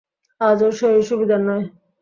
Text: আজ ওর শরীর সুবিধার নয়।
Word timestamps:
আজ 0.41 0.59
ওর 0.65 0.73
শরীর 0.79 1.03
সুবিধার 1.09 1.41
নয়। 1.47 1.65